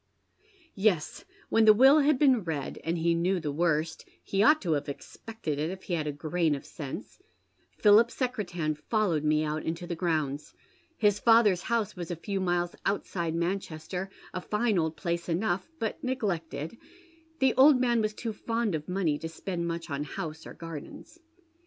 [0.73, 4.71] Yes, when the will had been read, and he knew the worst— he OTight to
[4.71, 7.21] have expected it if he had a grain of sense,—
[7.83, 10.55] PliiJip Secretan followed me out into the grounds.
[10.97, 16.03] His father's house was a few miles outside Manchester, a fine old place enough, but
[16.03, 16.79] neglected,—
[17.39, 21.19] the old man was too fond of money to spend mucii on house or gardens.